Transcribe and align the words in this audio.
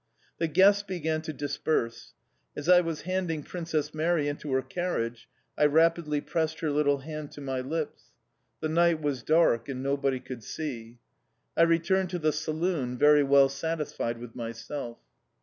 The 0.39 0.47
guests 0.47 0.81
began 0.81 1.21
to 1.21 1.31
disperse. 1.31 2.15
As 2.57 2.67
I 2.67 2.81
was 2.81 3.03
handing 3.03 3.43
Princess 3.43 3.93
Mary 3.93 4.27
into 4.27 4.51
her 4.53 4.63
carriage, 4.63 5.29
I 5.55 5.67
rapidly 5.67 6.21
pressed 6.21 6.61
her 6.61 6.71
little 6.71 7.01
hand 7.01 7.31
to 7.33 7.41
my 7.41 7.59
lips. 7.61 8.05
The 8.61 8.69
night 8.69 8.99
was 8.99 9.21
dark 9.21 9.69
and 9.69 9.83
nobody 9.83 10.19
could 10.19 10.43
see. 10.43 10.97
I 11.55 11.61
returned 11.61 12.09
to 12.09 12.17
the 12.17 12.33
saloon 12.33 12.97
very 12.97 13.21
well 13.21 13.47
satisfied 13.47 14.17
with 14.17 14.35
myself. 14.35 14.97